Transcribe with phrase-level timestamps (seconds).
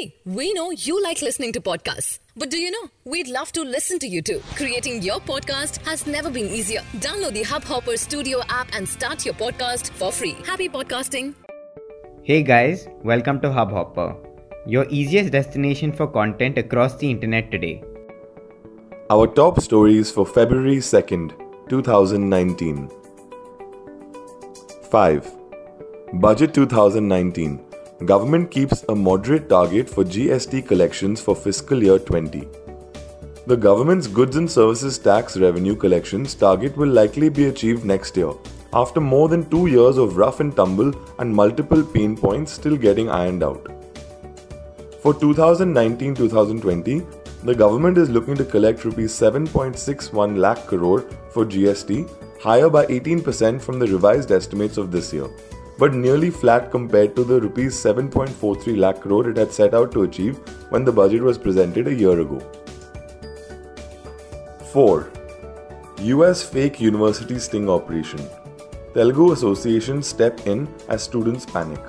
[0.00, 2.20] See, we know you like listening to podcasts.
[2.34, 2.88] But do you know?
[3.04, 4.40] We'd love to listen to you too.
[4.54, 6.80] Creating your podcast has never been easier.
[7.06, 10.36] Download the Hubhopper Studio app and start your podcast for free.
[10.46, 11.34] Happy podcasting.
[12.22, 14.16] Hey guys, welcome to Hubhopper,
[14.66, 17.82] your easiest destination for content across the internet today.
[19.10, 21.32] Our top stories for February 2nd,
[21.68, 22.88] 2019.
[24.90, 25.34] 5.
[26.14, 27.69] Budget 2019.
[28.06, 32.48] Government keeps a moderate target for GST collections for fiscal year 20.
[33.46, 38.32] The government's goods and services tax revenue collections target will likely be achieved next year,
[38.72, 43.10] after more than two years of rough and tumble and multiple pain points still getting
[43.10, 43.68] ironed out.
[45.02, 47.02] For 2019 2020,
[47.44, 52.08] the government is looking to collect rupees 7.61 lakh crore for GST,
[52.40, 55.28] higher by 18% from the revised estimates of this year
[55.80, 60.02] but nearly flat compared to the rupees 7.43 lakh crore it had set out to
[60.08, 60.36] achieve
[60.72, 62.40] when the budget was presented a year ago.
[64.72, 65.10] 4.
[66.16, 68.20] US fake university sting operation.
[68.92, 71.80] Telugu Association step in as students panic.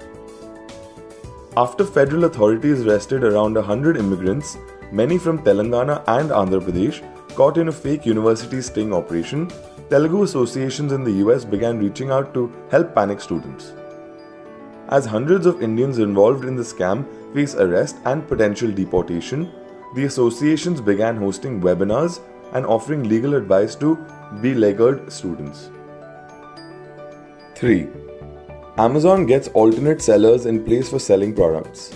[1.58, 4.58] After federal authorities arrested around 100 immigrants,
[5.02, 7.04] many from Telangana and Andhra Pradesh,
[7.36, 9.52] caught in a fake university sting operation,
[9.90, 13.74] Telugu associations in the US began reaching out to help panic students
[14.92, 19.50] as hundreds of Indians involved in the scam face arrest and potential deportation,
[19.96, 22.20] the associations began hosting webinars
[22.54, 23.96] and offering legal advice to
[24.42, 25.70] beleaguered students.
[27.56, 27.88] 3.
[28.78, 31.94] Amazon gets alternate sellers in place for selling products.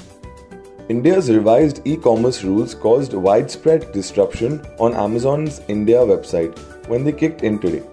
[0.88, 6.58] India's revised e commerce rules caused widespread disruption on Amazon's India website
[6.88, 7.84] when they kicked in today,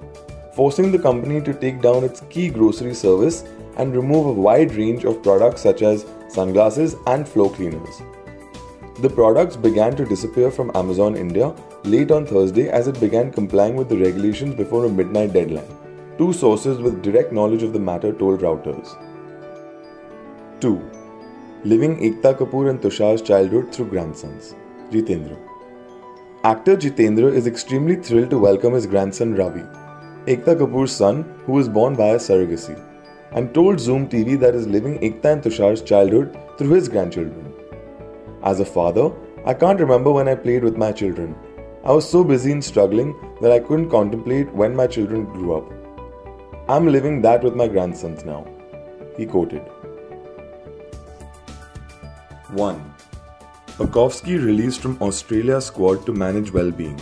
[0.55, 3.45] forcing the company to take down its key grocery service
[3.77, 8.03] and remove a wide range of products such as sunglasses and floor cleaners.
[9.01, 13.75] The products began to disappear from Amazon India late on Thursday as it began complying
[13.75, 15.67] with the regulations before a midnight deadline.
[16.19, 18.97] Two sources with direct knowledge of the matter told Reuters.
[20.61, 20.80] 2.
[21.64, 24.55] Living Ekta Kapoor and Tushar's childhood through grandsons.
[24.91, 25.39] Jitendra.
[26.45, 29.63] Actor Jitendra is extremely thrilled to welcome his grandson Ravi,
[30.27, 32.92] Ekta Kapoor's son, who was born via surrogacy
[33.35, 37.53] and told Zoom TV that is living Ekta and Tushar's childhood through his grandchildren.
[38.43, 39.11] As a father,
[39.45, 41.35] I can't remember when I played with my children.
[41.85, 45.73] I was so busy and struggling that I couldn't contemplate when my children grew up.
[46.69, 48.47] I'm living that with my grandsons now,
[49.17, 49.63] he quoted.
[52.51, 52.95] 1.
[53.79, 57.01] Pucovski released from Australia squad to manage well-being.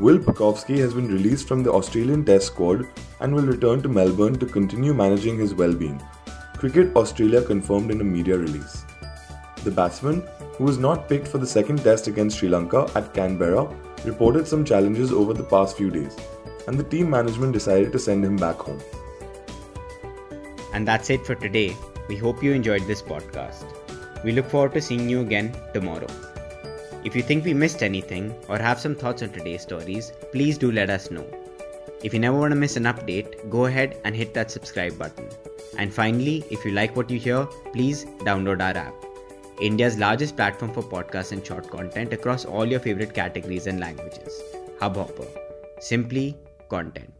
[0.00, 2.86] Will Pucovski has been released from the Australian Test squad
[3.20, 6.00] and will return to Melbourne to continue managing his well-being.
[6.56, 8.86] Cricket Australia confirmed in a media release.
[9.62, 10.22] The batsman,
[10.56, 13.68] who was not picked for the second test against Sri Lanka at Canberra,
[14.06, 16.16] reported some challenges over the past few days,
[16.66, 18.80] and the team management decided to send him back home.
[20.72, 21.76] And that's it for today.
[22.08, 23.66] We hope you enjoyed this podcast.
[24.24, 26.08] We look forward to seeing you again tomorrow.
[27.02, 30.70] If you think we missed anything or have some thoughts on today's stories, please do
[30.70, 31.26] let us know.
[32.02, 35.26] If you never want to miss an update, go ahead and hit that subscribe button.
[35.78, 38.94] And finally, if you like what you hear, please download our app.
[39.62, 44.42] India's largest platform for podcasts and short content across all your favorite categories and languages.
[44.78, 45.26] Hubhopper.
[45.80, 46.36] Simply
[46.68, 47.19] content.